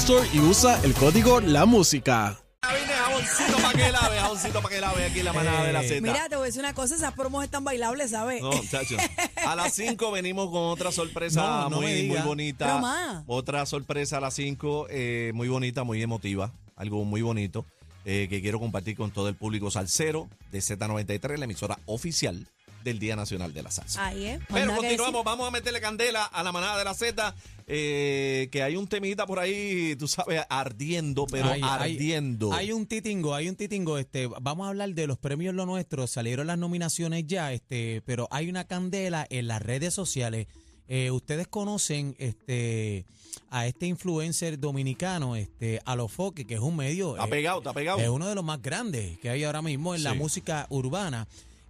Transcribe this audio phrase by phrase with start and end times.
[0.00, 2.38] Store y usa el código La Música.
[2.62, 5.82] Vine jaboncito para que lave, jaboncito para que lave aquí en la manada de la
[5.82, 6.00] Z.
[6.02, 8.42] Mira, te voy a decir una cosa, esas promos están bailables, ¿sabes?
[8.42, 9.00] No, muchachos.
[9.46, 12.66] A las 5 venimos con otra sorpresa No, no me muy, muy bonita.
[12.66, 13.24] Pero más.
[13.26, 16.52] Otra sorpresa a las 5, eh, muy bonita, muy emotiva.
[16.76, 17.64] Algo muy bonito
[18.04, 22.46] eh, que quiero compartir con todo el público salsero de Z93, la emisora oficial
[22.86, 24.06] del Día Nacional de la Salsa.
[24.06, 24.40] Ahí es.
[24.48, 27.34] Pero que continuamos, vamos a meterle candela a la manada de la Z,
[27.66, 32.52] eh, que hay un temita por ahí, tú sabes, ardiendo, pero Hay- ardiendo.
[32.52, 33.98] Hay, un titingo, hay un titingo.
[33.98, 36.06] Este, vamos a hablar de los premios Lo Nuestro.
[36.06, 40.46] Salieron las nominaciones ya, este, pero hay una candela en las redes sociales.
[40.88, 43.04] Eh, Ustedes conocen este
[43.50, 47.14] a este influencer dominicano, este Alofoque, que es un medio.
[47.16, 47.98] Está eh, pegado, está pegado.
[47.98, 51.26] Es uno de los más grandes que hay ahora mismo en la música urbana.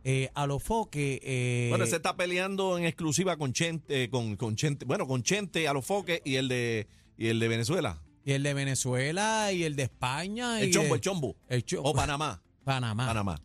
[0.09, 1.21] Eh, Alofoque.
[1.25, 5.25] Eh, Bueno, se está peleando en exclusiva con Chente, eh, con, con Chente, bueno, con
[5.25, 6.87] Chente a los foques y el de
[7.19, 8.01] y el de Venezuela.
[8.25, 10.61] y el de Venezuela y el de España.
[10.61, 11.37] El y chombo, el chombo.
[11.49, 12.41] el O Panamá.
[12.65, 13.07] Panamá.
[13.07, 13.41] Panamá.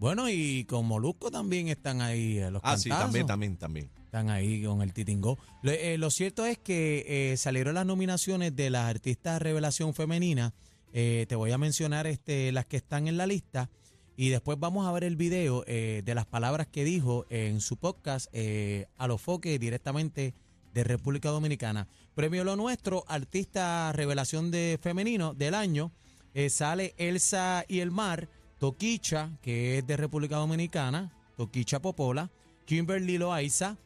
[0.00, 3.88] Bueno, y con Molusco también están ahí eh, los Ah, sí, también, también, también.
[4.04, 5.38] Están ahí con el titingó.
[5.62, 10.52] Lo, eh, lo cierto es que eh, salieron las nominaciones de las artistas revelación femenina.
[10.92, 13.70] Eh, te voy a mencionar este, las que están en la lista.
[14.22, 17.76] Y después vamos a ver el video eh, de las palabras que dijo en su
[17.76, 20.32] podcast eh, a los foques directamente
[20.72, 21.88] de República Dominicana.
[22.14, 25.90] Premio Lo Nuestro, artista revelación de femenino del año.
[26.34, 28.28] Eh, sale Elsa y el Mar,
[28.60, 32.30] Toquicha, que es de República Dominicana, Toquicha Popola,
[32.64, 33.76] Kimberly Loaiza,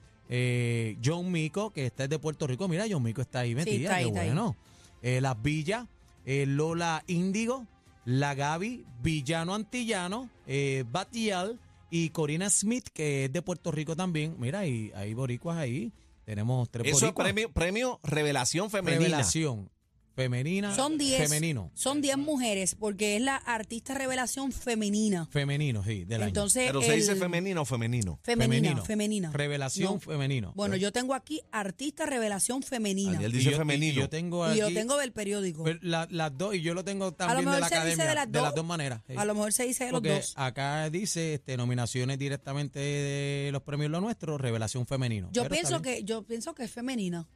[1.03, 2.69] John Mico, que está de Puerto Rico.
[2.69, 4.55] Mira, John Mico está ahí metida, está ahí, qué está bueno.
[5.01, 5.87] Las Villas,
[6.27, 7.67] Lola Índigo,
[8.07, 11.59] La Gaby, Villano Antillano, eh, Batial
[11.91, 14.37] y Corina Smith, que es de Puerto Rico también.
[14.39, 15.93] Mira, y hay boricuas ahí.
[16.25, 19.01] Tenemos tres Eso es premio, premio Revelación Femenina.
[19.01, 19.69] Revelación.
[20.17, 20.75] Femenina.
[20.75, 21.29] Son 10.
[21.29, 21.71] Femenino.
[21.75, 25.27] Son 10 mujeres porque es la artista revelación femenina.
[25.31, 26.29] Femenino, sí, del año.
[26.29, 28.19] Entonces, Pero se dice el- femenino o femenino.
[28.23, 29.31] femenina, femenina.
[29.33, 30.01] Revelación No.
[30.01, 30.53] femenino.
[30.57, 33.13] Bueno, yo tengo aquí artista revelación femenina.
[33.13, 34.01] Daniel Y dice yo- y femenino.
[34.01, 35.63] yo tengo Y yo tengo del periódico.
[35.65, 38.27] pues, la- las dos, y yo lo tengo también de mejor la se dice academia.
[38.27, 38.65] de las dos.
[38.65, 39.03] maneras.
[39.07, 39.13] sí.
[39.17, 40.33] A lo mejor se dice de los Porque dos.
[40.37, 45.29] acá dice este, nominaciones directamente de los premios Lo Nuestro, Revelación Femenino.
[45.33, 45.97] Yo Pero está pienso bien.
[45.99, 47.29] que yo pienso que es femenina.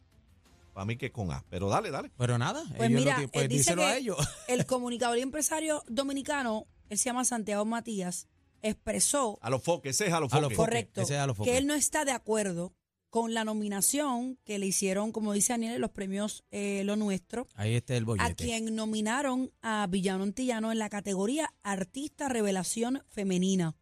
[0.72, 1.44] Para mí que es con A.
[1.50, 2.10] Pero dale, dale.
[2.16, 4.16] Pero nada, Pues ellos mira, lo que- pues él dice díselo que a ellos.
[4.48, 8.28] el comunicador y empresario dominicano, él se llama Santiago Matías,
[8.62, 10.56] expresó A los foques, ese es a los A los foques.
[10.56, 10.68] foques.
[10.70, 11.54] correcto ese es a los que focos.
[11.54, 12.74] él no está de acuerdo
[13.08, 17.48] con la nominación que le hicieron, como dice Daniel, en los premios eh, Lo Nuestro,
[17.56, 18.34] Ahí está el a bollete.
[18.44, 23.74] quien nominaron a Villano Antillano en la categoría Artista Revelación Femenina.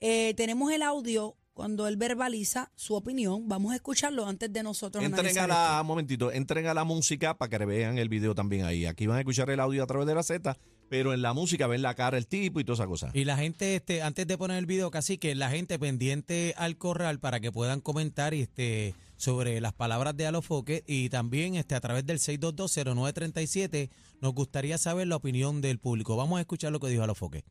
[0.00, 3.46] Eh, tenemos el audio cuando él verbaliza su opinión.
[3.46, 5.84] Vamos a escucharlo antes de nosotros Entren a la, esto.
[5.84, 8.86] momentito, entren a la música para que vean el video también ahí.
[8.86, 10.56] Aquí van a escuchar el audio a través de la Z,
[10.88, 13.10] pero en la música ven la cara, el tipo y toda esa cosa.
[13.12, 16.78] Y la gente, este, antes de poner el video, casi que la gente pendiente al
[16.78, 21.80] corral para que puedan comentar este, sobre las palabras de Alofoque y también este, a
[21.82, 23.90] través del 6220937
[24.22, 26.16] nos gustaría saber la opinión del público.
[26.16, 27.44] Vamos a escuchar lo que dijo Alofoque.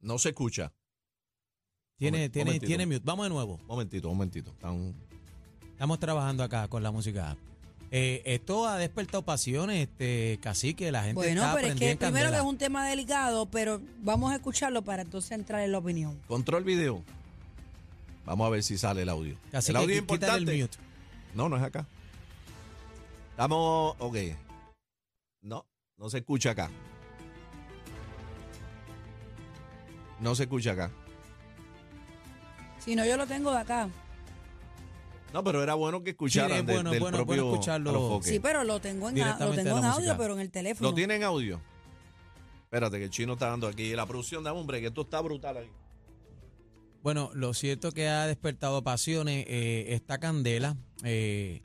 [0.00, 0.72] No se escucha.
[2.00, 2.66] Tiene, Momen- tiene, momentito.
[2.66, 3.00] tiene mute.
[3.04, 3.60] Vamos de nuevo.
[3.68, 4.50] Momentito, momentito.
[4.50, 4.94] Están-
[5.70, 7.36] Estamos trabajando acá con la música.
[7.92, 11.92] Eh, esto ha despertado pasiones, este, cacique, la gente Bueno, está pero es prendida que
[11.92, 12.38] en primero que candela.
[12.38, 16.18] es un tema delicado, pero vamos a escucharlo para entonces entrar en la opinión.
[16.26, 17.02] Control video.
[18.26, 19.36] Vamos a ver si sale el audio.
[19.50, 20.54] Cacique, el audio es quí- quítale importante.
[20.54, 20.78] el mute.
[21.34, 21.86] No, no es acá.
[23.32, 24.16] Estamos, ok.
[25.42, 25.66] No,
[25.98, 26.70] no se escucha acá.
[30.20, 30.90] No se escucha acá.
[32.84, 33.88] Si no, yo lo tengo de acá.
[35.32, 38.20] No, pero era bueno que escucharan Sí, es de- bueno, del bueno, propio bueno escucharlo.
[38.22, 40.88] Sí, pero lo tengo en, lo tengo de en audio, pero en el teléfono.
[40.90, 41.60] ¿Lo tiene en audio?
[42.64, 43.94] Espérate, que el chino está dando aquí.
[43.94, 45.68] La producción, dame hombre, que esto está brutal aquí.
[47.02, 50.76] Bueno, lo cierto que ha despertado pasiones eh, esta candela.
[51.04, 51.62] eh,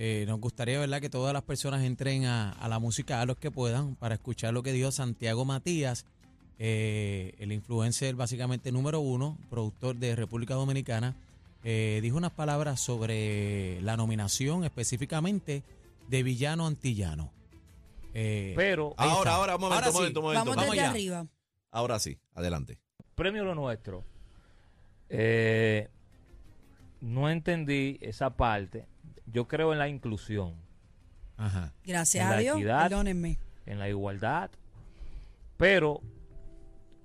[0.00, 3.36] eh, nos gustaría, ¿verdad?, que todas las personas entren a, a la música a los
[3.36, 6.06] que puedan para escuchar lo que dijo Santiago Matías,
[6.58, 11.14] eh, el influencer básicamente número uno, productor de República Dominicana.
[11.64, 15.62] eh, dijo unas palabras sobre la nominación específicamente
[16.08, 17.30] de villano antillano.
[18.14, 19.98] Eh, Pero, Ahora, ahora, un momento, Ahora un sí.
[19.98, 20.40] momento, un momento.
[20.44, 20.90] Vamos Vamos desde allá.
[20.90, 21.26] arriba.
[21.70, 22.78] Ahora sí, adelante.
[23.14, 24.04] premio lo nuestro.
[25.10, 25.88] Eh,
[27.00, 28.86] no entendí esa parte.
[29.26, 30.54] Yo creo en la inclusión,
[31.36, 31.72] ajá.
[31.84, 32.56] Gracias En a la Dios.
[32.56, 32.82] equidad.
[32.88, 33.38] Perdónenme.
[33.66, 34.50] en la igualdad.
[35.58, 36.00] Pero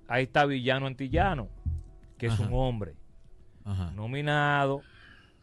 [0.08, 1.48] ahí está Villano Antillano,
[2.18, 2.94] que es un hombre
[3.64, 3.90] Ajá.
[3.92, 4.82] nominado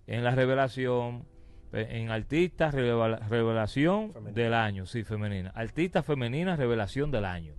[0.08, 1.26] en la revelación,
[1.74, 5.52] eh, en Artista Revela- Revelación del Año, sí, femenina.
[5.56, 7.54] Artista Femenina Revelación del Año.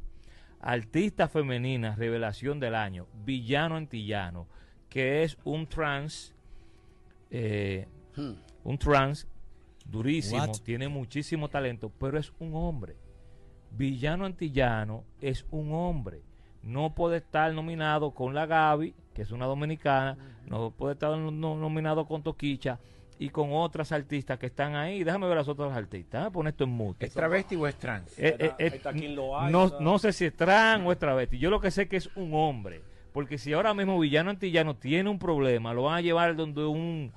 [0.60, 3.06] Artista Femenina Revelación del Año.
[3.24, 4.46] Villano Antillano,
[4.88, 6.34] que es un trans,
[7.30, 7.88] eh,
[8.64, 9.26] un trans
[9.86, 10.58] durísimo, What?
[10.64, 12.96] tiene muchísimo talento, pero es un hombre.
[13.72, 16.22] Villano Antillano es un hombre.
[16.62, 20.16] No puede estar nominado con la Gaby, que es una dominicana,
[20.46, 22.78] no puede estar no- no- nominado con Toquicha
[23.18, 25.04] y con otras artistas que están ahí.
[25.04, 26.20] Déjame ver las otras artistas.
[26.20, 27.06] Déjame poner esto en mute.
[27.06, 28.18] ¿Es travesti o es trans?
[28.18, 28.80] Eh, eh, eh,
[29.50, 31.38] no, no sé si es trans o es travesti.
[31.38, 32.82] Yo lo que sé que es un hombre.
[33.12, 37.12] Porque si ahora mismo Villano Antillano tiene un problema, lo van a llevar donde un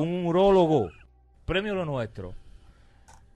[0.00, 0.88] un urólogo.
[1.44, 2.32] Premio lo nuestro.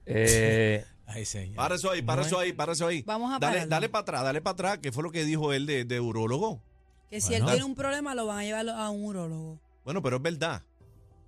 [0.05, 1.55] Eh, Ay, señor.
[1.55, 3.01] Para eso ahí, para No eso es- ahí, para eso ahí.
[3.01, 3.69] Vamos a Dale, pararlo.
[3.69, 4.79] dale para atrás, dale para atrás.
[4.81, 6.61] ¿Qué fue lo que dijo él de, de urólogo?
[7.09, 7.45] Que si Bueno.
[7.47, 9.59] él tiene un problema, lo van a llevar a un urólogo.
[9.83, 10.63] Bueno, pero es verdad.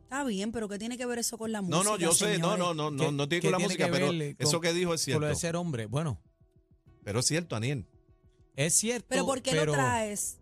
[0.03, 1.77] Está bien, pero ¿qué tiene que ver eso con la música?
[1.83, 2.59] No, no, yo sé, no, señores?
[2.59, 4.73] no, no, no, ¿Qué- no tiene qué con la música, que pero ver eso que
[4.73, 5.19] dijo es Por cierto.
[5.21, 5.85] lo de ser hombre.
[5.87, 6.19] Bueno,
[7.03, 7.87] Pero es cierto, Aniel.
[8.55, 9.07] es cierto.
[9.09, 10.37] Pero ¿por qué lo traes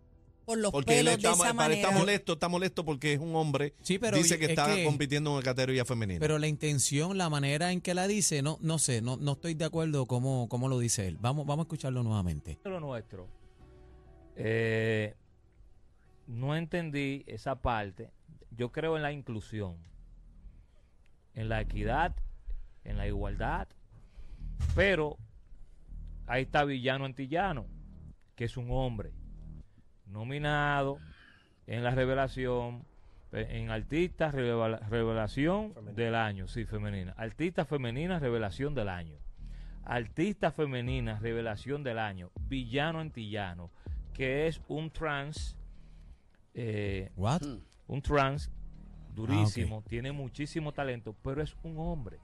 [0.50, 2.00] por los Porque él pelos está, de esa para- está manera?
[2.00, 3.74] molesto, está molesto porque es un hombre.
[3.82, 6.18] Sí, pero dice que es está que- compitiendo en una categoría femenina.
[6.18, 9.54] Pero la intención, la manera en que la dice, no, no sé, no, no estoy
[9.54, 11.18] de acuerdo cómo, cómo lo dice él.
[11.20, 12.58] Vamos, vamos a escucharlo nuevamente.
[12.64, 13.28] lo nuestro.
[14.36, 15.14] Eh,
[16.26, 18.10] no entendí esa parte.
[18.56, 19.76] Yo creo en la inclusión,
[21.34, 22.14] en la equidad,
[22.84, 23.68] en la igualdad.
[24.74, 25.16] Pero
[26.26, 27.66] ahí está Villano Antillano,
[28.34, 29.12] que es un hombre
[30.10, 30.98] nominado
[31.66, 32.84] en la revelación,
[33.32, 37.14] eh, en Artista Revela- Revelación del Año, sí, femenina.
[37.16, 39.16] Artista Femenina Revelación del Año.
[39.84, 43.70] Artista Femenina Revelación del Año, Villano Antillano,
[44.12, 45.56] que es un trans,
[46.54, 47.42] eh, What?
[47.86, 48.50] un trans
[49.14, 52.18] durísimo, tiene muchísimo talento, pero es un hombre.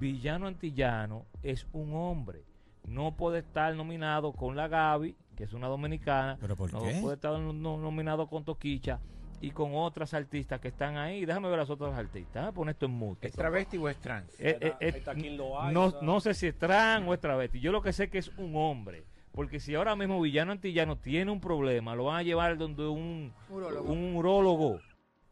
[0.00, 2.44] Villano Antillano es un hombre.
[2.86, 6.36] No puede estar nominado con la Gaby, que es una dominicana.
[6.40, 6.98] ¿Pero por no qué?
[7.00, 8.98] puede estar no- no- nominado con Toquicha
[9.40, 11.24] y con otras artistas que están ahí.
[11.24, 12.34] Déjame ver las otras artistas.
[12.34, 13.28] Déjame poner esto en mute.
[13.28, 14.28] ¿Es travesti o es trans?
[14.40, 15.38] Eh, eh, eh,
[15.72, 17.60] no, no sé si es trans o es travesti.
[17.60, 19.04] Yo lo que sé que es un hombre.
[19.30, 23.32] Porque si ahora mismo Villano Antillano tiene un problema, lo van a llevar donde un
[23.48, 24.80] un urólogo.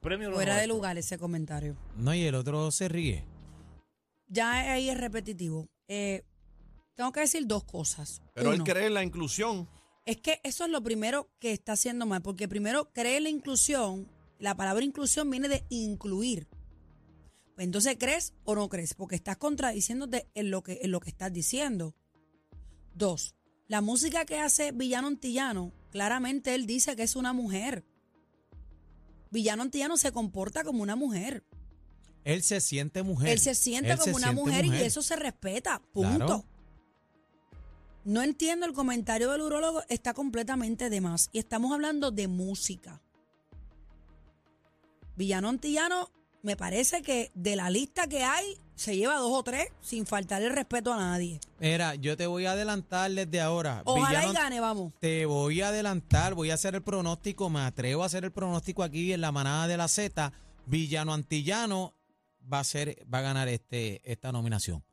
[0.00, 1.74] Premio Fuera de lugar ese comentario.
[1.96, 3.24] No, y el otro se ríe.
[4.28, 5.66] Ya ahí es repetitivo.
[5.88, 6.22] Eh,
[6.94, 8.22] tengo que decir dos cosas.
[8.34, 9.68] Pero él Uno, cree en la inclusión.
[10.06, 13.28] Es que eso es lo primero que está haciendo mal, porque primero cree en la
[13.28, 14.08] inclusión,
[14.38, 16.46] la palabra inclusión viene de incluir.
[17.56, 18.94] Pues entonces, ¿crees o no crees?
[18.94, 21.96] Porque estás contradiciéndote en lo que, en lo que estás diciendo.
[22.94, 23.34] Dos,
[23.66, 27.84] la música que hace Villano Antillano, claramente él dice que es una mujer.
[29.30, 31.44] Villano Antillano se comporta como una mujer.
[32.22, 33.30] Él se siente mujer.
[33.30, 35.82] Él se siente Él como se una siente mujer, y eso se respeta.
[35.92, 36.26] Punto.
[36.26, 36.44] Claro.
[38.06, 41.28] No entiendo el comentario del urólogo, está completamente de más.
[41.32, 43.02] Y estamos hablando de música.
[45.16, 46.10] Villano Antillano,
[46.42, 50.40] me parece que de la lista que hay, se lleva dos o tres sin faltar
[50.42, 51.40] el respeto a nadie.
[51.58, 53.82] Mira, yo te voy a adelantar desde ahora.
[53.84, 54.92] Ojalá Villano- y gane, vamos.
[55.00, 58.84] Te voy a adelantar, voy a hacer el pronóstico, me atrevo a hacer el pronóstico
[58.84, 60.32] aquí en la manada de la Z.
[60.66, 61.92] Villano Antillano
[62.52, 64.84] va a ser, va a ganar este, esta nominación.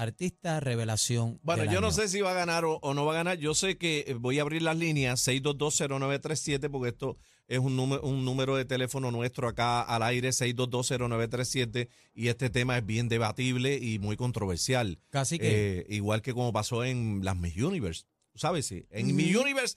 [0.00, 1.38] Artista Revelación.
[1.42, 3.38] Bueno, del yo no sé si va a ganar o, o no va a ganar.
[3.38, 8.02] Yo sé que eh, voy a abrir las líneas 6220937 porque esto es un número,
[8.02, 13.76] un número de teléfono nuestro acá al aire 6220937 y este tema es bien debatible
[13.76, 14.98] y muy controversial.
[15.10, 15.80] Casi que.
[15.80, 18.04] Eh, igual que como pasó en las Miss Universe.
[18.34, 18.66] ¿Sabes?
[18.66, 18.86] Sí.
[18.90, 19.14] En Ujú.
[19.16, 19.76] Miss Universe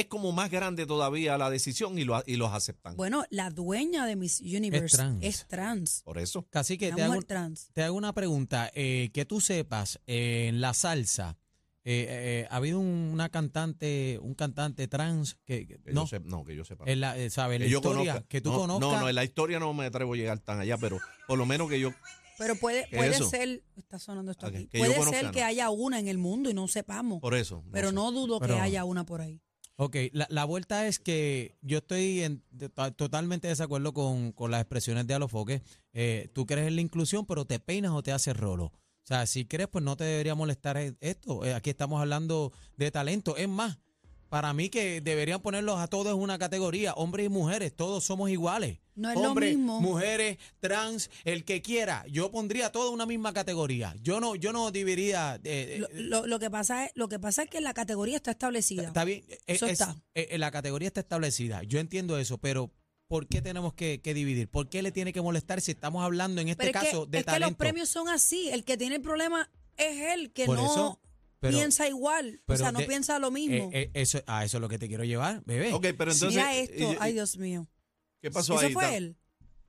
[0.00, 2.96] es como más grande todavía la decisión y, lo, y los aceptan.
[2.96, 5.24] Bueno, la dueña de Miss Universe trans.
[5.24, 6.02] es trans.
[6.04, 6.46] Por eso.
[6.50, 7.70] Casi que te hago, trans.
[7.72, 8.70] te hago una pregunta.
[8.74, 11.36] eh, que tú sepas, eh, en la salsa,
[11.84, 12.06] eh,
[12.44, 16.44] eh, ¿ha habido un- una cantante, un cantante trans que, que- Que no, yo no,
[16.44, 16.84] que yo sepa.
[16.86, 17.58] en la, eh, ¿sabes?
[17.60, 18.28] La que yo historia, conozca.
[18.28, 18.90] que tú no, conozcas.
[18.92, 21.46] No, no, en la historia no me atrevo a llegar tan allá, pero por lo
[21.46, 21.92] menos que yo.
[22.36, 23.28] Pero puede, ¿Qué puede eso?
[23.28, 26.50] ser, está sonando esto que- aquí, yo puede ser que haya una en el mundo
[26.50, 27.20] y no sepamos.
[27.20, 27.64] Por eso.
[27.72, 27.94] pero sé.
[27.94, 29.40] no dudo Pero- que haya una por ahí.
[29.80, 32.42] Ok, la, la vuelta es que yo estoy en-
[32.96, 35.62] totalmente de desacuerdo con, con las expresiones de Alofoque.
[35.92, 38.64] Eh, tú crees en la inclusión, pero te peinas o te haces rolo.
[38.64, 38.72] O
[39.04, 41.44] sea, si crees, pues no te debería molestar e- esto.
[41.44, 43.36] Eh, aquí estamos hablando de talento.
[43.36, 43.78] Es más,
[44.28, 48.30] para mí que deberían ponerlos a todos en una categoría, hombres y mujeres, todos somos
[48.30, 48.78] iguales.
[48.94, 49.80] No es lo mismo.
[49.80, 52.04] mujeres, trans, el que quiera.
[52.10, 53.94] Yo pondría todo en una misma categoría.
[54.02, 55.40] Yo no, yo no dividiría.
[55.44, 58.16] eh, Lo, eh, lo- lo que pasa es, lo que pasa es que la categoría
[58.16, 58.82] está establecida.
[58.88, 59.96] Está bien, eh, Eso es- está.
[60.14, 61.62] la categoría está establecida.
[61.62, 62.72] Yo entiendo eso, pero
[63.06, 64.48] ¿por qué tenemos que, que dividir?
[64.50, 67.10] ¿Por qué le tiene que molestar si estamos hablando en este Pero es, caso que,
[67.12, 67.50] de es que talento?
[67.50, 68.48] los premios son así.
[68.50, 71.00] El que tiene el problema es él, que Por no eso,
[71.40, 72.42] pero- piensa igual.
[72.46, 73.70] O sea, no de- piensa lo mismo.
[73.72, 75.72] Eh, eh, eso, a eso es lo que te quiero llevar, bebé.
[75.72, 76.28] Ok, pero entonces.
[76.34, 77.68] Mira esto, y- y- ay Dios mío.
[78.20, 78.72] ¿Qué pasó Eso ahí?
[78.72, 79.16] fue él.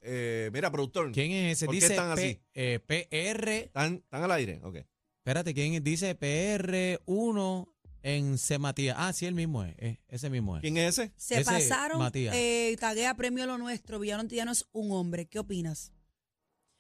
[0.02, 1.12] eh, mira, productor.
[1.12, 1.66] ¿Quién es ese?
[1.66, 2.42] ¿Por qué Dice están P- así?
[2.54, 4.60] eh, PR, ¿Están, están al aire?
[4.64, 4.78] Ok.
[5.18, 5.84] espérate, ¿quién es?
[5.84, 7.68] dice PR1
[8.02, 8.58] en C.
[8.60, 8.96] Matías?
[8.98, 10.62] Ah, sí, el mismo es, eh, ese mismo es.
[10.62, 11.12] ¿Quién es ese?
[11.18, 12.34] Se Ese, pasaron, Matías.
[12.36, 15.28] eh, taguea premio lo nuestro, Villano Antillano es un hombre.
[15.28, 15.92] ¿Qué opinas?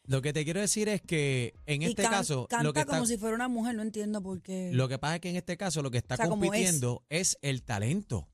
[0.09, 2.79] Lo que te quiero decir es que en y este can- caso, canta lo que
[2.79, 4.71] está, como si fuera una mujer, no entiendo por qué.
[4.73, 6.49] Lo que pasa es que en este caso lo que está O sea, como es.
[6.49, 7.37] compitiendo es.
[7.43, 8.27] el talento.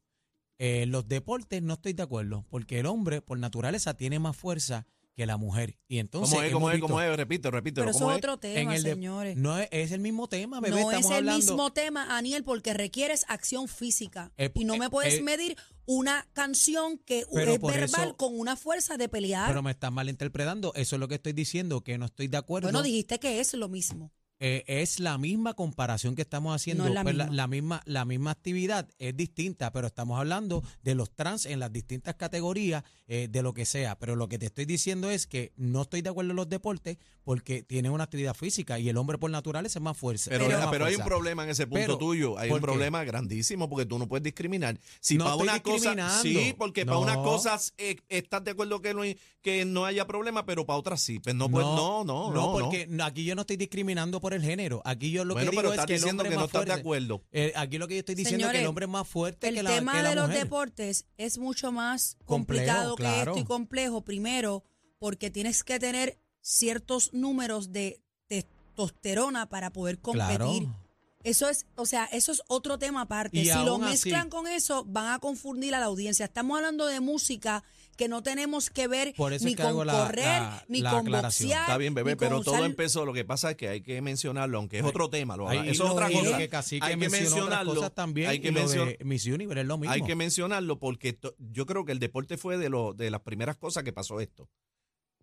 [0.58, 4.88] En los deportes no estoy de acuerdo, porque el hombre por naturaleza tiene más fuerza
[5.16, 5.78] que la mujer.
[5.88, 6.52] Y entonces ¿Cómo es?
[6.54, 6.80] ¿Cómo es?
[6.82, 7.16] ¿Cómo es?
[7.16, 7.82] Repito, repito.
[7.82, 8.24] Pero eso ¿Cómo es es?
[8.24, 9.38] otro tema, en el de- señores.
[9.38, 10.72] no es, es el mismo tema, bebé.
[10.76, 11.38] No estamos es el hablando.
[11.38, 14.32] mismo tema, Aniel, porque requieres acción física.
[14.38, 18.38] Eh, y no eh, me puedes eh, medir una canción que es verbal eso- con
[18.38, 19.48] una fuerza de pelear.
[19.48, 20.74] Pero me estás malinterpretando.
[20.76, 22.68] Eso es lo que estoy diciendo, que no estoy de acuerdo.
[22.68, 24.12] bueno, dijiste que es lo mismo.
[24.40, 26.84] Eh, es la misma comparación que estamos haciendo.
[26.84, 27.32] No es la pues misma.
[27.34, 31.72] la, misma, la misma actividad es distinta, pero estamos hablando de los trans en las
[31.72, 33.98] distintas categorías, eh, de lo que sea.
[33.98, 36.98] Pero lo que te estoy diciendo es que no estoy de acuerdo en los deportes
[37.24, 40.30] porque tienen una actividad física y el hombre por naturaleza es más fuerza.
[40.30, 42.38] Pero, pero, más hay un problema en ese punto Pero, tuyo.
[42.38, 42.66] Hay ¿por un qué?
[42.72, 44.78] problema grandísimo porque tú no puedes discriminar.
[45.00, 46.22] Si No para una cosa.
[46.22, 50.06] Sí, porque para unas cosas eh, estás de acuerdo que no, hay- que no haya
[50.06, 51.20] problema, pero para otras sí.
[51.20, 52.34] Pues no, pues no, no, no.
[52.34, 54.82] no, porque aquí yo no estoy discriminando por el género.
[54.86, 57.22] Aquí yo lo bueno, que digo es que el hombre no más de acuerdo.
[57.32, 59.54] Eh, aquí lo que yo estoy diciendo es que el hombre es más fuerte El
[59.54, 60.44] que la, tema que la de los mujer.
[60.46, 63.32] deportes es mucho más Complejo, complicado que claro.
[63.34, 64.02] esto y complejo.
[64.02, 64.64] Primero,
[64.98, 70.38] porque tienes que tener ciertos números de testosterona para poder competir.
[70.38, 70.85] Claro.
[71.26, 73.38] Eso es, o sea, eso es otro tema aparte.
[73.38, 76.26] Y si lo así- mezclan con eso, van a confundir a la audiencia.
[76.26, 77.64] Estamos hablando de música
[77.98, 80.82] que no tenemos que ver Por eso ni es que con la- correr, la- ni
[80.82, 81.48] la con aclaración.
[81.50, 81.62] boxear.
[81.64, 83.06] Está bien, bebé, pero todo empezó.
[83.06, 85.36] Lo que pasa es que hay que mencionarlo, aunque es otro tema.
[85.38, 86.38] Lo, Ahí eso es otra cosa.
[86.38, 87.74] que Cacique hay que mencionarlo.
[87.74, 88.30] cosas también.
[88.30, 88.98] hay que y lo mencionar.
[88.98, 89.94] de Miss Universe es lo mismo.
[89.94, 93.22] Hay que mencionarlo porque to- yo creo que el deporte fue de, lo, de las
[93.22, 94.48] primeras cosas que pasó esto.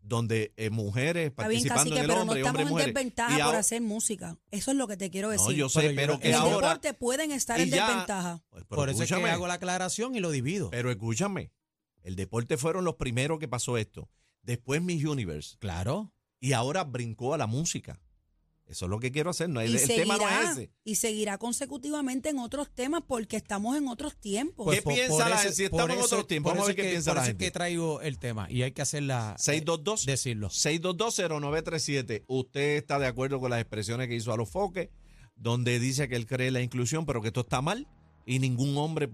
[0.04, 2.64] Donde eh, mujeres Está bien, participando cacique, en el pero no hombre y estamos hombres
[2.64, 2.94] y en mujeres.
[2.94, 4.36] desventaja Y por ahora- hacer música.
[4.50, 5.46] Eso es lo que te quiero decir.
[5.46, 6.68] No, yo sé, Pero que en el ahora.
[6.68, 8.42] deporte pueden estar en ya- desventaja.
[8.50, 10.70] Pues, Por eso es que hago la aclaración y lo divido.
[10.70, 11.52] Pero escúchame,
[12.02, 14.10] el deporte fueron los primeros que pasó esto.
[14.42, 15.56] Después Miss Universe.
[15.60, 16.12] claro.
[16.40, 18.00] Y ahora brincó a la música.
[18.66, 19.50] Eso es lo que quiero hacer.
[19.50, 20.70] No, el, y, el tema no seguirá, es ese.
[20.84, 24.74] y seguirá consecutivamente en otros temas porque estamos en otros tiempos.
[24.74, 25.54] ¿Qué piensa la gente?
[25.56, 27.22] Si estamos en otros tiempos, por vamos a ver qué es que- piensa por la
[27.22, 27.44] eso es gente.
[27.44, 29.34] que traigo el tema y hay que hacerla.
[29.38, 30.06] 622.
[30.06, 30.48] decirlo.
[30.48, 32.24] 6220937.
[32.26, 34.88] Usted está de acuerdo con las expresiones que hizo a los foques,
[35.36, 37.86] donde dice que él cree en la inclusión, pero que esto está mal
[38.24, 39.08] y ningún hombre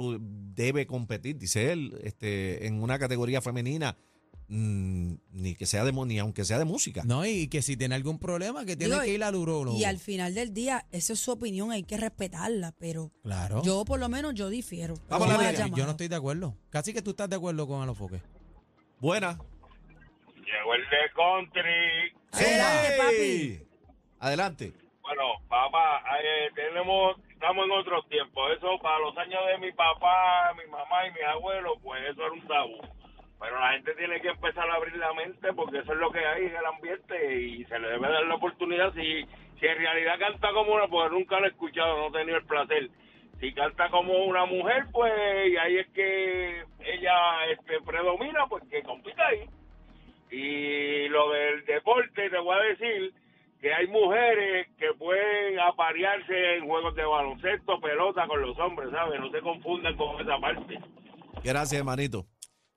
[0.54, 3.96] debe competir, dice él, este, en una categoría femenina,
[4.48, 7.02] mm, ni que sea de ni aunque sea de música.
[7.04, 9.78] No, y que si tiene algún problema, que tiene Digo, que ir al urólogo.
[9.78, 13.62] Y al final del día, esa es su opinión, hay que respetarla, pero Claro.
[13.62, 14.96] yo por lo menos yo difiero.
[14.96, 15.54] Sí, llamar.
[15.74, 16.56] yo no estoy de acuerdo.
[16.70, 18.20] Casi que tú estás de acuerdo con Alofoque.
[19.00, 19.38] Buena.
[20.44, 22.12] Llegó el de country.
[22.32, 22.98] Adelante, ¡Ey!
[23.58, 23.68] papi.
[24.20, 24.72] Adelante.
[25.02, 28.42] Bueno, papá, eh, tenemos, estamos en otros tiempos.
[28.56, 32.32] Eso para los años de mi papá, mi mamá y mis abuelos, pues eso era
[32.32, 32.76] un tabú.
[33.40, 36.24] Pero la gente tiene que empezar a abrir la mente porque eso es lo que
[36.24, 38.92] hay en el ambiente y se le debe dar la oportunidad.
[38.94, 39.24] Si,
[39.60, 42.46] si en realidad canta como una, pues nunca lo he escuchado, no he tenido el
[42.46, 42.90] placer.
[43.38, 45.12] Si canta como una mujer, pues
[45.48, 49.48] y ahí es que ella este, predomina, pues que compita ahí.
[50.30, 53.14] Y lo del deporte, te voy a decir
[53.60, 59.20] que hay mujeres que pueden aparearse en juegos de baloncesto, pelota con los hombres, ¿sabes?
[59.20, 60.78] No se confundan con esa parte.
[61.44, 62.26] Gracias, hermanito.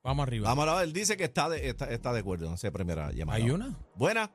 [0.04, 0.48] Vamos arriba.
[0.50, 2.50] Vamos a ver, él dice que está de, está, está de acuerdo.
[2.50, 3.38] No sé, primera llamada.
[3.38, 3.76] ¿Hay una?
[3.96, 4.32] Buena,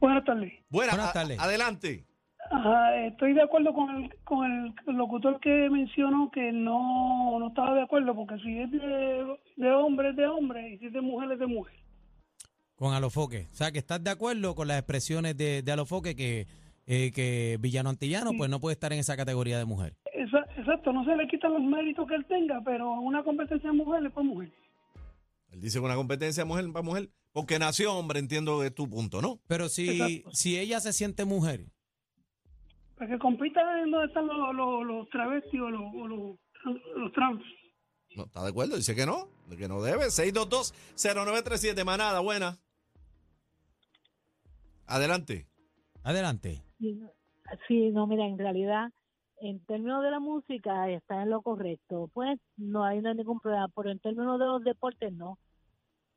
[0.00, 0.52] Buenas tardes.
[0.68, 0.92] buena.
[0.92, 1.38] Buenas a- tardes.
[1.38, 2.04] adelante.
[2.50, 7.74] Ajá, estoy de acuerdo con el, con el locutor que mencionó que no, no estaba
[7.74, 11.00] de acuerdo, porque si es de, de hombre es de hombre y si es de
[11.00, 11.74] mujer es de mujer.
[12.74, 13.46] Con Alofoque.
[13.52, 16.48] O sea, que estás de acuerdo con las expresiones de, de Alofoque que,
[16.86, 19.94] eh, que Villano Antillano pues no puede estar en esa categoría de mujer.
[20.12, 23.76] Esa- exacto, no se le quitan los méritos que él tenga, pero una competencia de
[23.76, 24.50] mujer es para mujer.
[25.50, 28.88] Él dice que una competencia mujer para mujer, porque nació hombre, entiendo que es tu
[28.88, 29.40] punto, ¿no?
[29.46, 30.30] Pero si, Exacto.
[30.32, 31.66] si ella se siente mujer,
[32.96, 36.36] Para que compita en donde están los, los, los travestis o los, los,
[36.96, 37.42] los trans.
[38.16, 38.76] No, ¿Está de acuerdo?
[38.76, 40.06] Dice que no, que no debe.
[40.06, 42.58] 622-0937, manada, buena.
[44.86, 45.46] Adelante.
[46.02, 46.62] adelante.
[47.68, 48.90] Sí, no, mira, en realidad,
[49.40, 52.10] en términos de la música está en lo correcto.
[52.12, 55.38] Pues no hay no hay ningún problema, pero en términos de los deportes, no.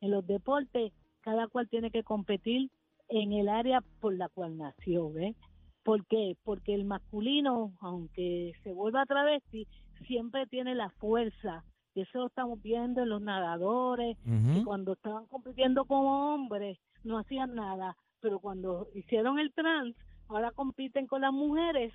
[0.01, 2.69] En los deportes, cada cual tiene que competir
[3.07, 5.35] en el área por la cual nació, ¿ves?
[5.83, 6.35] ¿Por qué?
[6.43, 9.67] Porque el masculino, aunque se vuelva travesti,
[10.07, 11.63] siempre tiene la fuerza.
[11.95, 17.19] Y eso lo estamos viendo en los nadadores, que cuando estaban compitiendo como hombres no
[17.19, 19.95] hacían nada, pero cuando hicieron el trans,
[20.27, 21.93] ahora compiten con las mujeres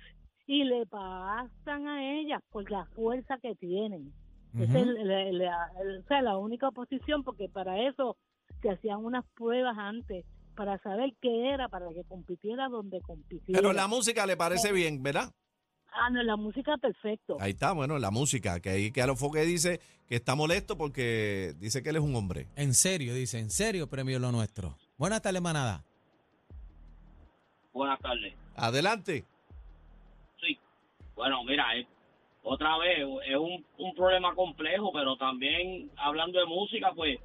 [0.51, 4.11] y le pasan a ellas por la fuerza que tienen.
[4.57, 8.17] Esa es la, la- o sea, la única oposición, porque para eso
[8.63, 10.25] se hacían unas pruebas antes,
[10.55, 13.61] para saber qué era, para que compitiera donde compitiera.
[13.61, 15.31] Pero la música le parece bien, ¿verdad?
[15.93, 17.37] Ah, no, la música perfecto.
[17.39, 21.83] Ahí está, bueno, la música, que ahí que Alofoque dice que está molesto porque dice
[21.83, 22.47] que él es un hombre.
[22.55, 24.75] En serio, dice, en serio, premio lo nuestro.
[24.97, 25.83] Buenas tardes, manada.
[27.71, 28.33] Buenas tardes.
[28.55, 29.25] Adelante.
[31.19, 31.65] Bueno, mira,
[32.43, 37.19] otra vez es un, un problema complejo, pero también hablando de música, pues,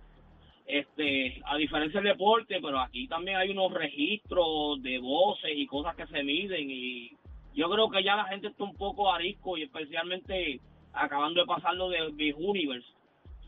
[0.66, 5.94] este, a diferencia del deporte, pero aquí también hay unos registros de voces y cosas
[5.94, 7.12] que se miden y
[7.54, 10.59] yo creo que ya la gente está un poco arisco y especialmente
[10.92, 12.88] acabando de pasar lo de Big Universe,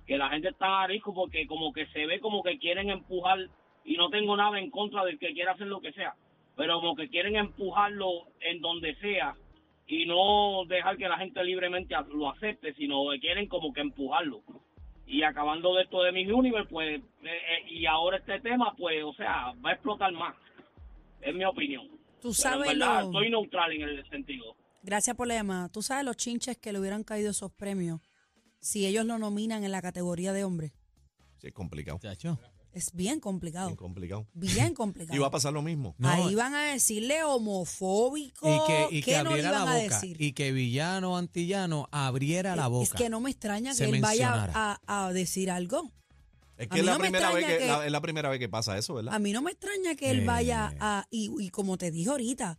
[0.06, 3.40] que la gente está arisco porque como que se ve como que quieren empujar
[3.84, 6.14] y no tengo nada en contra del que quiera hacer lo que sea,
[6.54, 9.34] pero como que quieren empujarlo en donde sea
[9.86, 14.42] y no dejar que la gente libremente lo acepte, sino que quieren como que empujarlo.
[15.06, 19.04] Y acabando de esto de Miss Universe, pues, eh, eh, y ahora este tema, pues,
[19.04, 20.34] o sea, va a explotar más.
[21.20, 21.86] Es mi opinión.
[21.86, 23.06] Tú Pero en sabes verdad, lo...
[23.06, 24.56] Estoy neutral en el sentido.
[24.82, 25.68] Gracias por la llamada.
[25.68, 28.00] Tú sabes los chinches que le hubieran caído esos premios
[28.58, 30.72] si ellos lo nominan en la categoría de hombre.
[31.38, 31.98] Sí, es complicado.
[32.00, 32.38] Chacho.
[32.76, 33.68] Es bien complicado.
[33.68, 34.26] Bien complicado.
[34.34, 35.16] Bien complicado.
[35.16, 35.94] Y va a pasar lo mismo.
[35.98, 38.48] No, Ahí van a decirle homofóbico.
[38.48, 39.94] y que, y que ¿Qué no le abriera la boca.
[40.00, 40.20] decir?
[40.20, 42.84] Y que Villano Antillano abriera la boca.
[42.84, 45.90] Es que no me extraña que él vaya a, a decir algo.
[46.58, 48.38] Es que es la, no me primera vez que, que- la- es la primera vez
[48.38, 49.14] que pasa eso, ¿verdad?
[49.14, 50.24] A mí no me extraña que él Eh.
[50.26, 52.58] vaya a, y, y como te dije ahorita,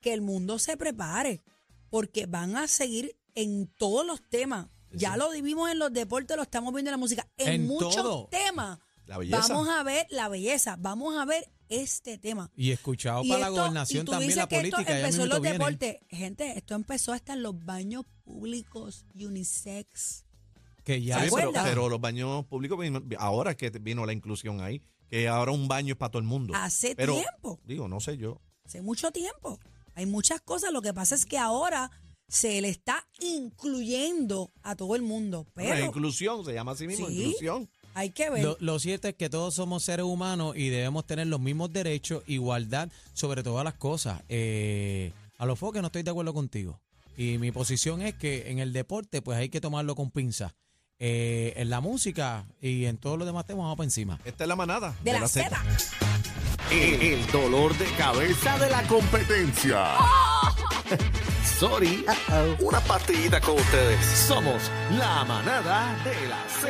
[0.00, 1.42] que el mundo se prepare,
[1.90, 4.68] porque van a seguir en todos los temas.
[4.92, 7.28] Ya lo vimos en los deportes, lo estamos viendo en la música.
[7.36, 8.28] En, En muchos todo.
[8.28, 8.78] temas.
[9.10, 9.48] La belleza.
[9.48, 12.48] Vamos a ver la belleza, vamos a ver este tema.
[12.56, 14.92] Y escuchado Y para la esto- gobernación y tú también dices la que esto política.
[14.92, 15.58] ya empezó en los viene.
[15.58, 15.96] deportes.
[16.10, 20.24] Gente, esto empezó hasta en los baños públicos unisex.
[20.84, 22.78] Que ya ¿Se Sí, pero, los baños públicos,
[23.18, 26.54] ahora que vino la inclusión ahí, que ahora un baño es para todo el mundo.
[26.54, 27.58] Hace Pero, tiempo.
[27.64, 28.40] Digo, no sé yo.
[28.64, 29.58] hace mucho tiempo.
[29.96, 31.90] Hay muchas cosas, lo que pasa es que ahora
[32.28, 37.08] se le está incluyendo a todo el mundo, La pero inclusión, se llama así mismo,
[37.08, 37.22] Sí.
[37.24, 37.68] inclusión.
[38.00, 38.42] Hay que ver.
[38.42, 42.22] Lo, lo cierto es que todos somos seres humanos y debemos tener los mismos derechos,
[42.26, 44.22] igualdad sobre todas las cosas.
[44.28, 46.80] Eh, a los foques no estoy de acuerdo contigo.
[47.16, 50.54] Y mi posición es que en el deporte pues hay que tomarlo con pinzas.
[50.98, 54.18] Eh, en la música y en todos los demás temas vamos para encima.
[54.24, 54.94] Esta es la manada.
[55.04, 55.62] de la Zeta.
[55.62, 55.64] seda.
[56.70, 59.96] El, el dolor de cabeza de la competencia.
[61.58, 62.04] Sorry.
[62.60, 64.02] Una partidita con ustedes.
[64.06, 66.68] Somos la manada de la Z.